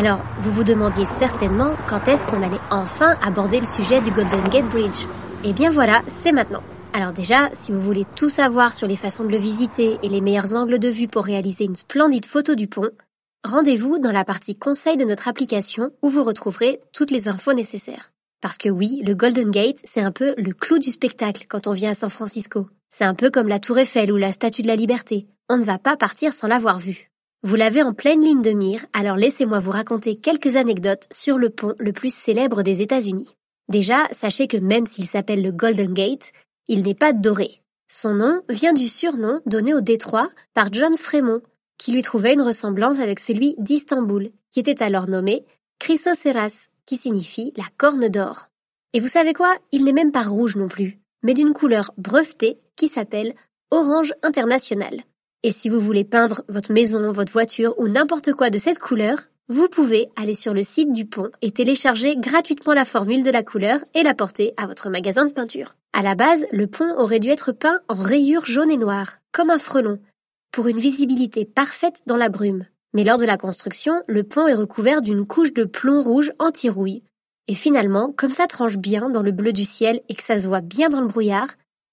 [0.00, 4.48] Alors, vous vous demandiez certainement quand est-ce qu'on allait enfin aborder le sujet du Golden
[4.48, 5.06] Gate Bridge.
[5.44, 6.62] Eh bien voilà, c'est maintenant.
[6.94, 10.22] Alors déjà, si vous voulez tout savoir sur les façons de le visiter et les
[10.22, 12.88] meilleurs angles de vue pour réaliser une splendide photo du pont,
[13.44, 18.10] rendez-vous dans la partie conseil de notre application où vous retrouverez toutes les infos nécessaires.
[18.40, 21.74] Parce que oui, le Golden Gate, c'est un peu le clou du spectacle quand on
[21.74, 22.70] vient à San Francisco.
[22.88, 25.26] C'est un peu comme la Tour Eiffel ou la Statue de la Liberté.
[25.50, 27.09] On ne va pas partir sans l'avoir vue.
[27.42, 31.48] Vous l'avez en pleine ligne de mire, alors laissez-moi vous raconter quelques anecdotes sur le
[31.48, 33.34] pont le plus célèbre des États-Unis.
[33.70, 36.32] Déjà, sachez que même s'il s'appelle le Golden Gate,
[36.68, 37.62] il n'est pas doré.
[37.88, 41.40] Son nom vient du surnom donné au détroit par John Fremont,
[41.78, 45.46] qui lui trouvait une ressemblance avec celui d'Istanbul, qui était alors nommé
[45.78, 48.48] Chrysoceras, qui signifie la corne d'or.
[48.92, 49.56] Et vous savez quoi?
[49.72, 53.34] Il n'est même pas rouge non plus, mais d'une couleur brevetée qui s'appelle
[53.70, 55.04] orange international.
[55.42, 59.16] Et si vous voulez peindre votre maison, votre voiture ou n'importe quoi de cette couleur,
[59.48, 63.42] vous pouvez aller sur le site du pont et télécharger gratuitement la formule de la
[63.42, 65.74] couleur et la porter à votre magasin de peinture.
[65.94, 69.48] À la base, le pont aurait dû être peint en rayures jaunes et noires, comme
[69.48, 69.98] un frelon,
[70.52, 72.66] pour une visibilité parfaite dans la brume.
[72.92, 77.02] Mais lors de la construction, le pont est recouvert d'une couche de plomb rouge anti-rouille.
[77.48, 80.48] Et finalement, comme ça tranche bien dans le bleu du ciel et que ça se
[80.48, 81.48] voit bien dans le brouillard,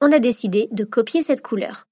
[0.00, 1.87] on a décidé de copier cette couleur.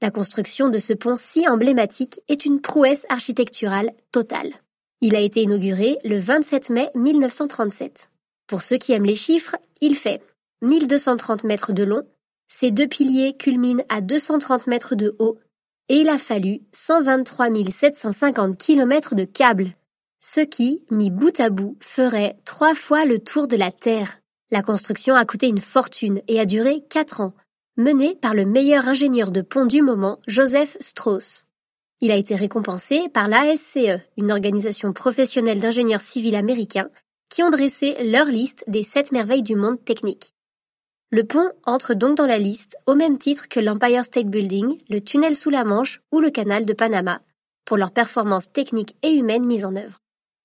[0.00, 4.52] La construction de ce pont si emblématique est une prouesse architecturale totale.
[5.00, 8.08] Il a été inauguré le 27 mai 1937.
[8.46, 10.22] Pour ceux qui aiment les chiffres, il fait
[10.62, 12.02] 1230 mètres de long,
[12.46, 15.36] ses deux piliers culminent à 230 mètres de haut,
[15.88, 19.72] et il a fallu 123 750 km de câbles,
[20.20, 24.18] ce qui, mis bout à bout, ferait trois fois le tour de la Terre.
[24.50, 27.34] La construction a coûté une fortune et a duré quatre ans,
[27.78, 31.44] mené par le meilleur ingénieur de pont du moment, Joseph Strauss.
[32.00, 36.90] Il a été récompensé par l'ASCE, une organisation professionnelle d'ingénieurs civils américains,
[37.28, 40.34] qui ont dressé leur liste des sept merveilles du monde technique.
[41.10, 45.00] Le pont entre donc dans la liste au même titre que l'Empire State Building, le
[45.00, 47.20] tunnel sous la Manche ou le canal de Panama,
[47.64, 49.98] pour leurs performances techniques et humaines mises en œuvre.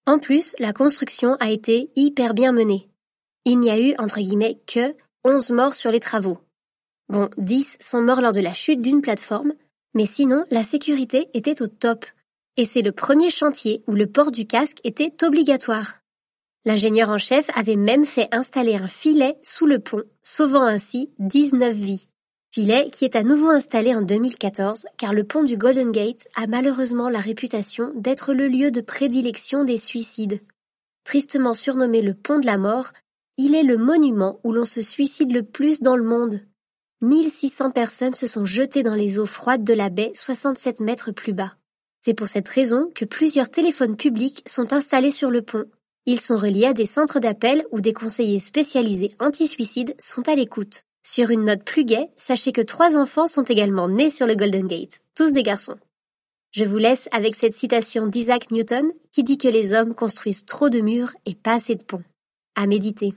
[0.05, 2.89] En plus, la construction a été hyper bien menée.
[3.45, 4.93] Il n'y a eu, entre guillemets, que
[5.25, 6.37] 11 morts sur les travaux,
[7.09, 9.53] Bon, 10 sont morts lors de la chute d'une plateforme,
[9.93, 12.05] mais sinon, la sécurité était au top.
[12.57, 15.99] Et c'est le premier chantier où le port du casque était obligatoire.
[16.65, 21.75] L'ingénieur en chef avait même fait installer un filet sous le pont, sauvant ainsi 19
[21.75, 22.07] vies.
[22.51, 26.47] Filet qui est à nouveau installé en 2014 car le pont du Golden Gate a
[26.47, 30.39] malheureusement la réputation d'être le lieu de prédilection des suicides.
[31.03, 32.91] Tristement surnommé le pont de la mort,
[33.37, 36.41] il est le monument où l'on se suicide le plus dans le monde.
[37.03, 41.33] 1600 personnes se sont jetées dans les eaux froides de la baie 67 mètres plus
[41.33, 41.53] bas.
[41.99, 45.65] C'est pour cette raison que plusieurs téléphones publics sont installés sur le pont.
[46.05, 50.83] Ils sont reliés à des centres d'appel où des conseillers spécialisés anti-suicide sont à l'écoute.
[51.05, 54.67] Sur une note plus gaie, sachez que trois enfants sont également nés sur le Golden
[54.67, 55.75] Gate, tous des garçons.
[56.51, 60.69] Je vous laisse avec cette citation d'Isaac Newton qui dit que les hommes construisent trop
[60.69, 62.03] de murs et pas assez de ponts.
[62.55, 63.13] À méditer.